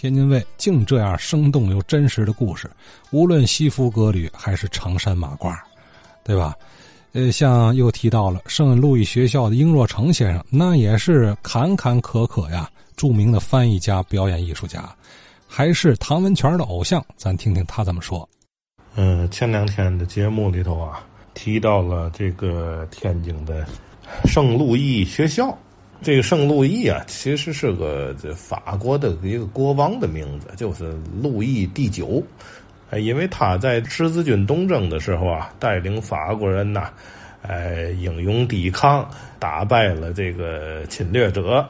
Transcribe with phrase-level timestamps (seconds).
[0.00, 2.70] 天津卫竟这样生动又真实的故事，
[3.10, 5.54] 无论西服革履还是长衫马褂，
[6.24, 6.54] 对吧？
[7.12, 12.66] 呃，像又提到了圣路易学校的英若诚先生，那也是坎坎坷坷呀，
[12.96, 14.88] 著名的翻译家、表演艺术家，
[15.46, 17.04] 还是唐文泉的偶像。
[17.18, 18.26] 咱听听他怎么说。
[18.94, 21.04] 嗯，前两天的节目里头啊，
[21.34, 23.66] 提到了这个天津的
[24.24, 25.54] 圣路易学校。
[26.02, 32.22] 这个圣路易啊，其实是个这法国的一个国王的名字，就是路易第九。
[32.88, 36.90] 哎，因为他在十字军东征的时候啊，带领法国人呐，
[37.42, 39.08] 哎，英勇抵抗，
[39.38, 41.68] 打败了这个侵略者，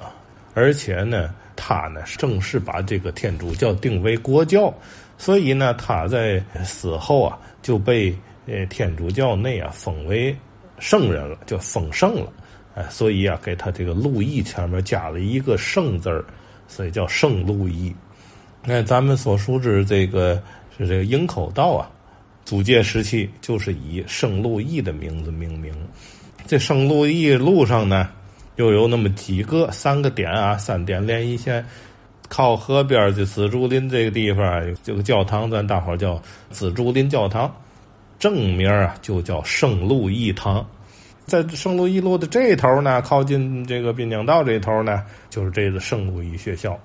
[0.55, 4.73] 而且呢，他呢正式把这个天主教定为国教，
[5.19, 8.17] 所以呢，他在死后啊就被
[8.47, 10.35] 呃天主教内啊封为
[10.79, 12.33] 圣人了，就封圣了，
[12.75, 16.25] 哎，所以啊，给他这个路易前面加了一个圣字儿，
[16.69, 17.95] 所以叫圣路易。
[18.65, 20.41] 那咱们所熟知这个。
[20.79, 21.91] 是这个营口道啊，
[22.47, 25.71] 租界时期就是以圣路易的名字命名。
[26.47, 28.09] 这圣路易路上呢，
[28.57, 31.63] 又有那么几个三个点啊，三点连一线。
[32.31, 37.55] 靠河边的紫竹林这个地方，这个教堂咱大伙叫紫竹林教堂，
[38.19, 40.67] 正名啊就叫圣路易堂。
[41.31, 46.77] 在圣路易路的这头呢，靠近这个滨江道这头呢，就是这个圣路易学校。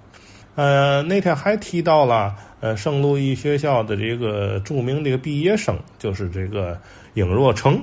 [0.53, 6.79] 呃，那天还提到了，呃，圣路易学校的这个著名的毕业生，就是这个
[7.15, 7.81] 尹若成，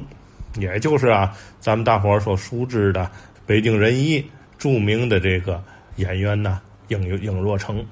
[0.56, 3.10] 也就是啊，咱们大伙儿所熟知的
[3.44, 4.24] 北京人艺
[4.56, 5.60] 著名的这个
[5.96, 7.84] 演员呢，尹尹若成，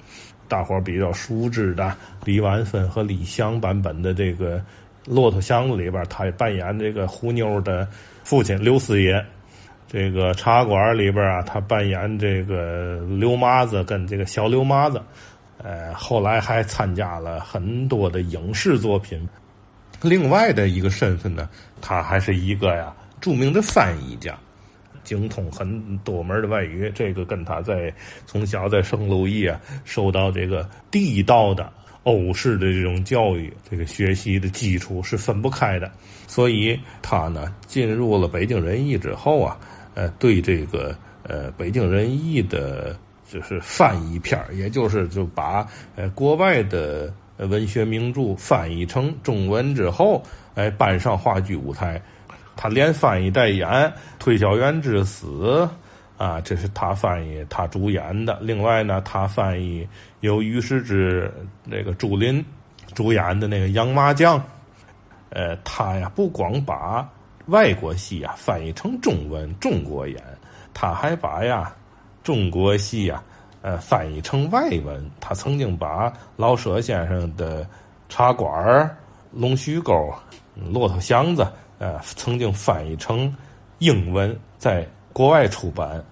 [0.47, 1.93] 大伙儿比较熟知的
[2.25, 4.59] 李婉芬和李翔版本的这个
[5.07, 7.87] 《骆驼祥子》里边，他扮演这个胡妞的
[8.25, 9.25] 父亲刘四爷。
[9.93, 15.03] 这个茶馆里边啊，他扮演这个刘麻子跟这个小刘麻子，
[15.59, 19.29] 呃，后来还参加了很多的影视作品。
[20.01, 21.49] 另外的一个身份呢，
[21.81, 24.39] 他还是一个呀著名的翻译家，
[25.03, 26.89] 精通很多门的外语。
[26.95, 27.93] 这个跟他在
[28.27, 31.69] 从小在圣路易啊受到这个地道的
[32.05, 35.91] 欧式的这种教育，这个学习的基础是分不开的。
[36.27, 39.59] 所以他呢进入了北京人艺之后啊。
[39.93, 42.97] 呃，对这个呃北京人艺的，
[43.29, 45.67] 就是翻译片也就是就把
[45.97, 50.23] 呃国外的文学名著翻译成中文之后，
[50.55, 52.01] 哎搬上话剧舞台，
[52.55, 53.69] 他连翻译带演
[54.21, 55.27] 《推销员之死》
[56.21, 58.39] 啊，这是他翻译他主演的。
[58.43, 59.89] 另外呢，他翻译
[60.21, 61.33] 由于世之
[61.65, 62.45] 那个朱琳
[62.95, 64.39] 主演的那个《洋麻将》，
[65.31, 67.09] 呃，他呀不光把。
[67.47, 70.21] 外国戏啊，翻译成中文，中国演；
[70.75, 71.75] 他还把呀，
[72.23, 73.25] 中国戏啊，
[73.63, 75.11] 呃，翻译成外文。
[75.21, 77.65] 他曾经把老舍先生的
[78.11, 78.53] 《茶馆》
[79.33, 79.95] 《龙须沟》
[80.71, 81.43] 《骆驼祥子》
[81.79, 83.35] 呃，曾经翻译成
[83.79, 86.03] 英文，在国外出版。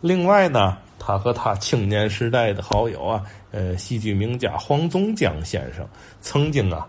[0.00, 5.86] 另外呢，他和他青年时代的好友啊，呃，戏剧名家黄宗江先生，
[6.20, 6.86] 曾经啊，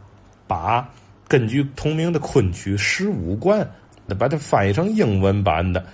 [0.47, 0.87] 把
[1.27, 3.61] 根据同名的昆曲《十五贯》。
[4.17, 5.85] 把它翻译成英文版的，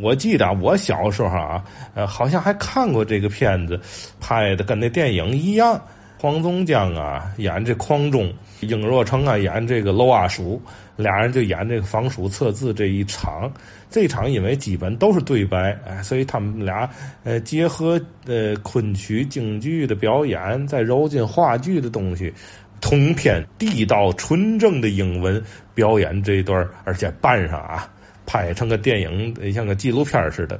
[0.00, 3.80] 我记得我小时候啊，呃，好像还看过这个片子，
[4.20, 5.74] 拍的跟那电影一样。
[6.24, 10.58] 黄宗江啊演这匡忠，英若诚啊演这个娄阿叔，
[10.96, 13.52] 俩人就演这个仿书测字这一场。
[13.90, 16.88] 这场因为基本都是对白，哎，所以他们俩
[17.24, 22.32] 呃结合呃昆曲京剧的表演，再揉进话剧的东西。
[22.80, 25.42] 通篇地道纯正的英文
[25.74, 27.86] 表演这一段，而且扮上啊，
[28.24, 30.58] 拍成个电影，像个纪录片似的。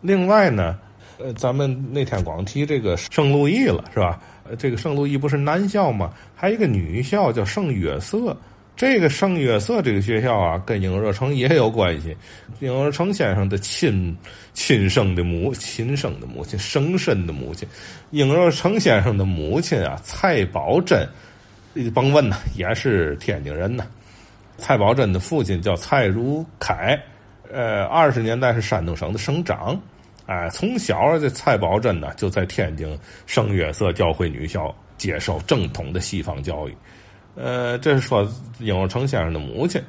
[0.00, 0.78] 另外呢，
[1.18, 4.18] 呃，咱们那天光提这个圣路易了，是吧？
[4.58, 6.12] 这个圣路易不是男校吗？
[6.34, 8.36] 还有一个女校叫圣约瑟。
[8.76, 12.16] 这个圣约瑟这个学校啊，跟英若成也有关系。
[12.58, 14.16] 英若成先生的亲
[14.52, 17.68] 亲生的母亲生的母亲生身的母亲，
[18.10, 21.08] 英若成先生的母亲啊，蔡宝珍，
[21.94, 23.86] 甭问呐，也是天津人呐。
[24.58, 27.00] 蔡宝珍的父亲叫蔡如凯，
[27.52, 29.80] 呃，二十年代是山东省的省长。
[30.26, 36.76] 哎，从小这蔡宝珍呢，就在天津圣约瑟教会女校接受正统的西方教育。
[37.34, 38.26] 呃，这是说
[38.58, 39.82] 殷若成先生的母亲。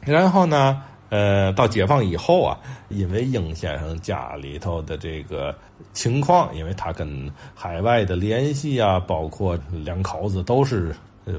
[0.00, 5.54] 然后呢，呃，到解放以后啊，因为殷先生家里头的这个
[5.92, 10.92] 情况，因为他跟海外的联系啊，包括两口子都是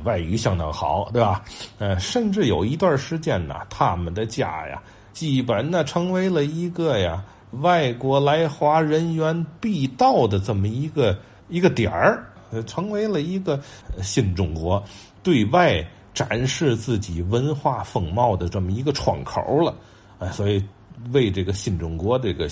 [0.05, 1.43] 外语相当好，对吧？
[1.77, 4.81] 呃，甚至有一段时间呢，他们的家呀，
[5.11, 7.21] 基本呢成为了一个呀
[7.61, 11.17] 外国来华人员必到的这么一个。
[11.49, 12.25] 一个点儿，
[12.65, 13.61] 成为了一个
[14.01, 14.81] 新中国
[15.21, 19.75] 对外展示自己文化风貌的这么一个窗口了。
[20.17, 20.63] 哎，所以
[21.11, 22.49] 为这个新中国这个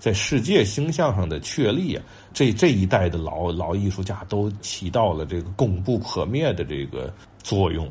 [0.00, 7.88] 在世界形象上的确立啊，这这一代的老老艺术家都起到了这个功不可灭的这个作用。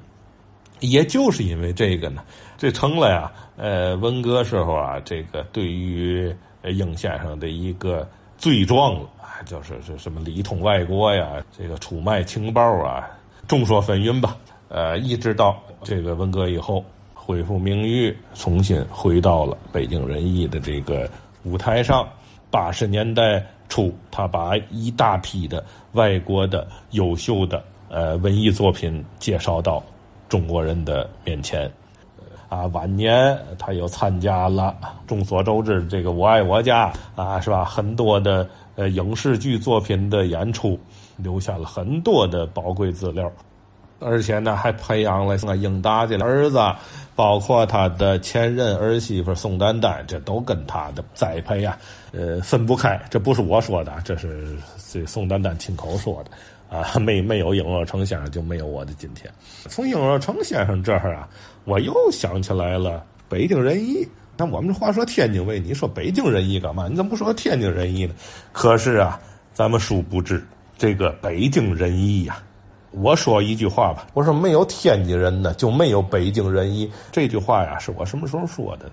[0.81, 2.23] 也就是因为这个呢，
[2.57, 8.07] 这成了呀，呃，文革时候啊，这个对于英先生的一个
[8.37, 13.09] 罪状啊，就是是什么里通外国呀，这个出卖情报啊，
[13.47, 14.35] 众说纷纭吧。
[14.67, 16.83] 呃，一直到这个文革以后
[17.13, 21.09] 恢复名誉，重新回到了北京人艺的这个
[21.43, 22.07] 舞台上。
[22.51, 25.63] 八十年代初，他把一大批的
[25.93, 29.83] 外国的优秀的呃文艺作品介绍到。
[30.27, 31.67] 中国人的面前，
[32.49, 34.75] 啊，晚年他又参加了
[35.05, 36.91] 众所周知这个《我爱我家》
[37.21, 37.63] 啊，是吧？
[37.63, 40.77] 很多的呃影视剧作品的演出，
[41.15, 43.31] 留下了很多的宝贵资料，
[43.99, 46.59] 而且呢，还培养了像英达的儿子，
[47.15, 51.77] 包括他的前任儿媳妇宋丹丹，这都跟他的栽培啊，
[52.13, 52.99] 呃，分不开。
[53.11, 54.57] 这不是我说的，这是
[54.91, 56.31] 这宋丹丹亲口说的。
[56.69, 59.29] 啊， 没没有影若成先生就没有我的今天。
[59.67, 61.27] 从影若成先生这儿啊，
[61.65, 64.07] 我又想起来了北京人艺。
[64.37, 66.87] 那我们这话说天津卫，你说北京人艺干嘛？
[66.87, 68.13] 你怎么不说天津人艺呢？
[68.53, 69.19] 可是啊，
[69.51, 70.41] 咱们殊不知
[70.77, 72.41] 这个北京人艺呀。
[72.91, 76.89] 我说一句话吧，我说没有天津人呢，就没有北京人艺。
[77.11, 78.89] 这句话呀，是我什么时候说的？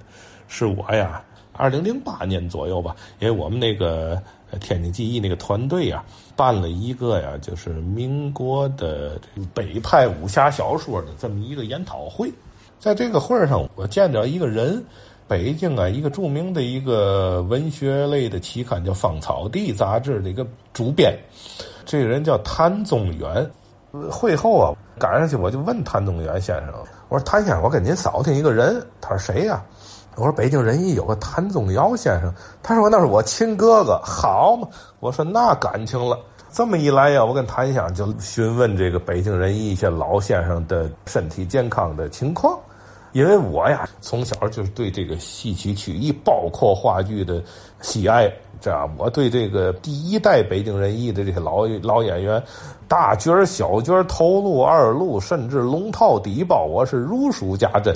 [0.49, 4.21] 是我呀，二零零八年左右吧，因为我们那个。
[4.61, 6.05] 天津记忆那个团队啊，
[6.35, 9.21] 办了一个呀，就是民国的
[9.53, 12.33] 北派武侠小说的这么一个研讨会。
[12.79, 14.85] 在这个会上，我见着一个人，
[15.27, 21.19] 北京啊一个著名的一个文学类的期刊叫《芳草地》杂志的一个主编，
[21.85, 23.51] 这个人叫谭宗元。
[24.11, 26.75] 会后啊，赶上去我就问谭宗元先生，
[27.09, 29.65] 我说谭先生，我跟您扫听一个人，他说谁呀？
[30.17, 32.33] 我说北京人艺有个谭宗尧先生，
[32.63, 34.67] 他说那是我亲哥哥，好嘛？
[34.99, 36.19] 我说那感情了。
[36.51, 42.59] 这么一来呀，我跟谭先生就询问这个北京人艺一些老先生的身体健康的情况，
[43.13, 47.43] 因为我呀从小就是对这个戏曲曲艺，包括话剧的
[47.83, 52.43] 喜爱，这样我对这个第一代北京人艺的这些老老演员，
[52.89, 57.95] 大角小角头路二路，甚至龙套底包，我是如数家珍。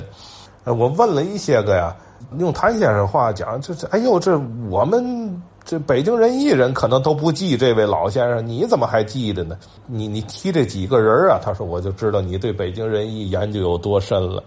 [0.63, 1.95] 呃，我问了一些个呀。
[2.37, 9.57] 用谭先生话讲，这这，哎呦，这我们这北京人艺人可能都不记这位老先生，你怎么还记得呢？
[9.87, 11.39] 你你提这几个人啊？
[11.43, 14.41] 他说，我就知道你对北京人艺研究有多深了。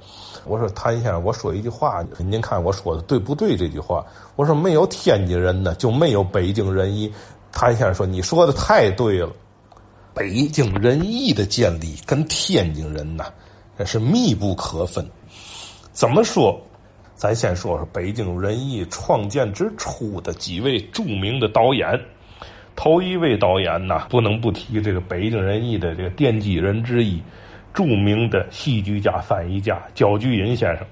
[0.47, 3.55] 我说，谭先生，我说一句话，您看我说的对不对？
[3.55, 4.03] 这句话，
[4.37, 7.13] 我说没有天津人呢，就没有北京人艺。
[7.53, 9.31] 谭先生说，你说的太对了，
[10.15, 13.27] 北京人艺的建立跟天津人呐，
[13.77, 15.07] 那是密不可分。
[15.95, 16.61] 怎么说？
[17.15, 21.89] 咱先说说北京人艺创建之初的几位著名的导演。
[22.75, 27.23] 头一位导演呢，不能不提这个北京人艺的这个奠基人之一，
[27.73, 30.85] 著名的戏剧家、翻译家焦菊隐先生。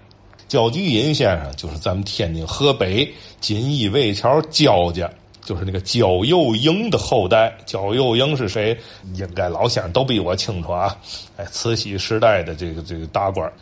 [0.47, 5.11] 焦菊隐先生就是咱们天津河北锦衣卫桥焦家，
[5.41, 7.53] 就是那个焦佑营的后代。
[7.67, 8.79] 焦佑营是谁？
[9.15, 10.97] 应该老先生都比我清楚啊。
[11.37, 13.53] 哎，慈禧时代的这个这个大官。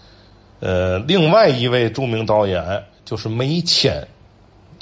[0.60, 2.62] 呃，另外一位著名导演
[3.04, 4.06] 就是梅谦，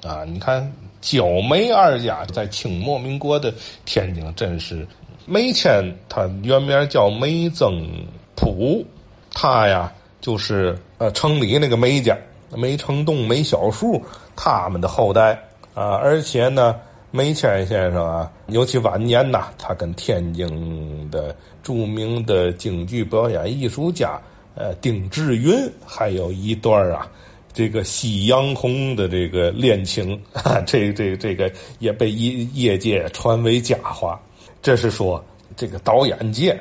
[0.03, 3.55] 啊，你看焦梅二家在清末民国的
[3.85, 4.85] 天津真是，
[5.25, 7.89] 梅谦他原名叫梅增
[8.35, 8.85] 普，
[9.33, 12.19] 他呀就是呃城里那个梅家，
[12.57, 14.03] 梅成栋、梅小树
[14.35, 15.39] 他们的后代
[15.75, 16.75] 啊，而且呢，
[17.13, 21.33] 梅谦先生啊，尤其晚年呐，他跟天津的
[21.63, 24.21] 著名的京剧表演艺术家。
[24.59, 25.55] 呃，丁志云
[25.87, 27.09] 还有一段啊，
[27.53, 30.21] 这个夕阳红的这个恋情，
[30.67, 31.49] 这这这个
[31.79, 34.21] 也被业业界传为佳话。
[34.61, 35.25] 这是说
[35.57, 36.61] 这个导演界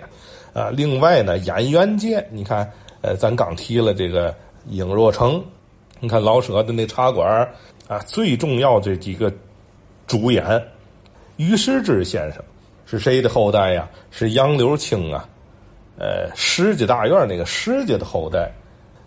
[0.54, 4.32] 啊，另外呢，演员界，你看，呃，咱刚提了这个
[4.70, 5.44] 尹若成，
[6.00, 7.28] 你看老舍的那茶馆
[7.88, 9.34] 啊，最重要这几个
[10.06, 10.64] 主演，
[11.38, 12.44] 于世之先生
[12.86, 13.90] 是谁的后代呀？
[14.12, 15.28] 是杨柳青啊。
[15.98, 18.52] 呃，石家大院那个石家的后代，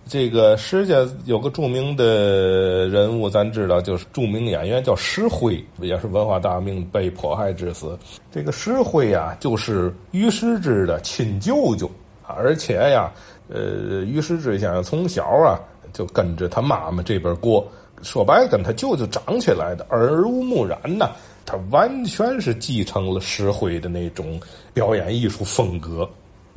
[0.09, 7.97] 这个石家有个著名的人物，咱知道就是著名演员叫石辉，也是文化大革被迫害致死。
[8.33, 11.89] 这个石辉呀，就是于世之的亲舅舅，
[12.27, 13.13] 而且呀，
[13.49, 15.61] 呃，于世之先生从小啊
[15.93, 17.67] 就跟着他妈妈这边过，
[18.03, 21.11] 说白了跟他舅舅长起来的，耳濡目染呐。
[21.47, 24.39] 他完全是继承了石灰的那种
[24.73, 26.09] 表演艺术风格，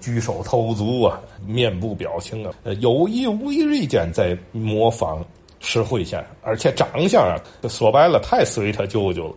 [0.03, 1.17] 举手投足啊，
[1.47, 5.23] 面部表情啊，有意无意间在模仿
[5.61, 9.35] 石慧先生，而且长相啊，说白了太随他舅舅了。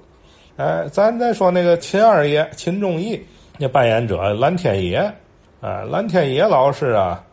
[0.57, 3.25] 哎，咱再说那个秦二爷秦仲义，
[3.59, 4.97] 那扮演者蓝天野，
[5.61, 7.25] 啊，蓝天野老师啊，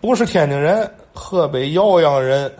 [0.00, 2.50] 不是天津人，河北耀阳人。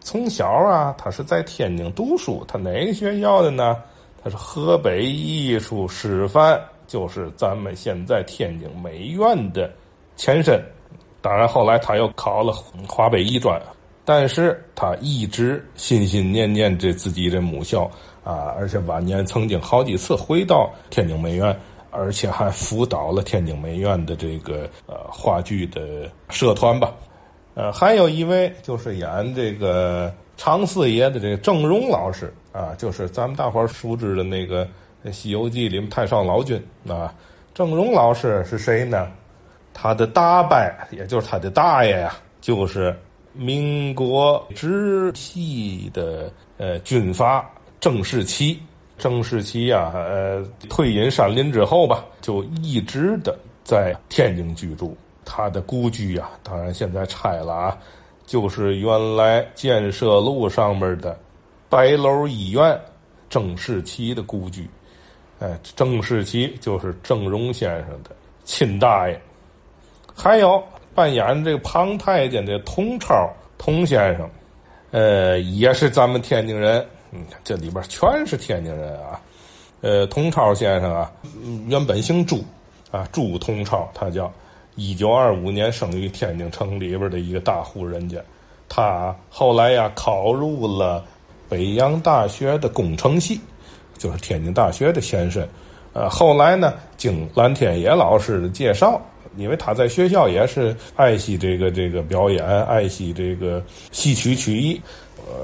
[0.00, 3.76] 从小啊，他是在天津读书，他哪个学校的呢？
[4.24, 6.58] 他是河北艺术师范，
[6.92, 9.72] 就是咱们现在天津美院的
[10.14, 10.62] 前身。
[11.22, 12.52] 当然，后来他又考了
[12.86, 13.58] 华北艺专，
[14.04, 17.90] 但是他一直心心念念着自己的母校
[18.22, 21.58] 啊，而且晚年曾经好几次回到天津美院，
[21.90, 26.92] 而且还辅导了天津美院的这个呃话剧的社团吧。
[27.54, 34.66] 呃，还有一位就是演这个常四爷的这个郑荣老师啊，就是咱们大伙儿熟知的那个
[35.10, 37.14] 《西游记》里面太上老君啊。
[37.54, 39.08] 郑荣老师是谁呢？
[39.74, 40.56] 他的大伯，
[40.90, 42.94] 也就是他的大爷呀，就是
[43.32, 48.60] 民国直系的呃军阀郑士奇。
[48.98, 54.96] 郑士奇呀，呃，退隐山林之后吧，就一直的在天津居住。
[55.24, 57.78] 他的故居呀，当然现在拆了啊，
[58.26, 61.18] 就是原来建设路上面的
[61.68, 62.78] 白楼医院
[63.28, 64.68] 郑士奇的故居。
[65.42, 68.10] 哎，郑世奇就是郑荣先生的
[68.44, 69.20] 亲大爷。
[70.14, 70.62] 还有
[70.94, 74.30] 扮演这个庞太监的童超童先生，
[74.92, 76.86] 呃，也是咱们天津人。
[77.10, 79.20] 你看，这里边全是天津人啊。
[79.80, 81.10] 呃，童超先生啊，
[81.66, 82.44] 原本姓朱
[82.92, 84.32] 啊，朱童超，他叫。
[84.74, 88.18] 一九二五年生于天津城里边的一个大户人家，
[88.70, 91.04] 他后来呀考入了
[91.46, 93.38] 北洋大学的工程系，
[94.02, 95.46] 就是天津大学的先生。
[95.92, 99.00] 呃，后来呢，经蓝天野老师的介绍，
[99.36, 104.80] 因为他在学校也是爱惜这个这个表演，爱惜这个戏曲曲艺，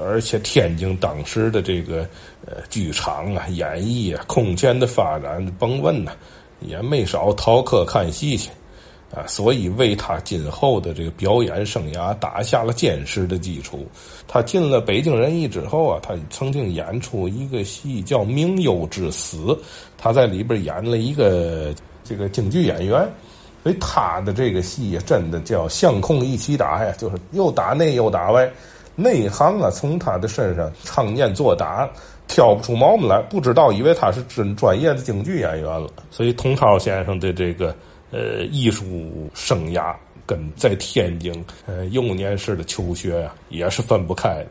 [0.03, 2.05] 而且天津当时的这个
[2.45, 6.11] 呃剧场啊、演艺啊空前的发展，甭问呐，
[6.59, 8.49] 也没少逃课看戏去。
[9.11, 13.87] 啊，所以为他今后的这个表演生涯打下了坚实的基础。
[14.27, 19.37] 他进了北京人艺之后啊，他曾经演出一个戏叫《明幽之死》，
[19.97, 21.73] 他在里边演了一个
[22.03, 23.09] 这个京剧演员。
[23.63, 28.47] 所以他的这个戏真的叫相控一起打呀，就是又打内又打外，
[28.95, 31.89] 内行啊从他的身上唱念做打，
[32.27, 35.89] 挑不出毛病来，不知道以为他是真专业的京剧演员了。
[36.11, 37.75] 所以童超先生的这个。
[38.11, 44.47] 呃，艺术生涯跟在天津呃幼年时的求学呀，也是分不开的。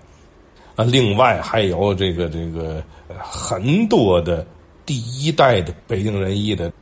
[0.76, 2.80] 啊，另外还有这个这个
[3.20, 4.46] 很多的
[4.86, 6.72] 第一代的北京人艺的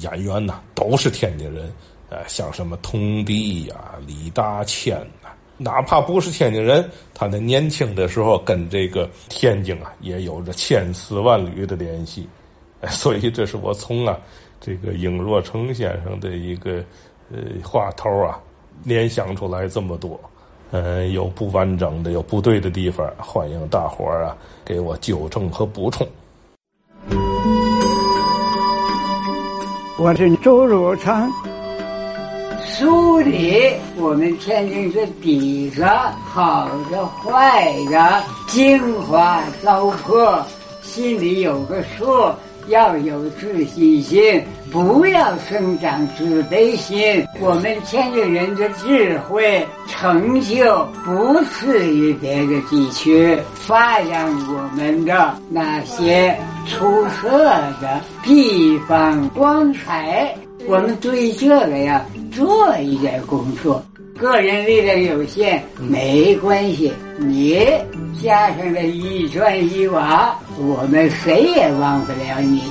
[0.00, 1.72] 演员呐，都是天津人。
[2.10, 12.28] 呃，像什么童迪呀、李大谦呐，哪怕不是天津人，他在年轻的时候跟这个天津啊也有着千丝万缕的联系。
[12.88, 14.18] 所以，这是我从啊。
[14.64, 16.82] 这个尹若成先生的一个
[17.30, 18.40] 呃话头啊，
[18.82, 20.18] 联想出来这么多，
[20.70, 26.08] 呃，有不完整的，有不对的地方，欢迎大伙儿啊给我纠正和补充。
[29.98, 31.30] 我是周若成，
[32.64, 35.84] 梳理我们天津的底子，
[36.24, 40.42] 好的坏的，精华糟粕，
[40.80, 42.32] 心里有个数。
[42.68, 47.26] 要有自信心，不要生长自卑心。
[47.40, 57.38] 我们天津人的智慧成就不次于别的地区，发扬我们的那些出色
[57.80, 60.34] 的地方光彩。
[60.66, 63.84] 我们对这个呀做一点工作。
[64.18, 67.66] 个人力量有限没关系，你
[68.22, 72.62] 加上了一砖一瓦，我们谁也忘不了你。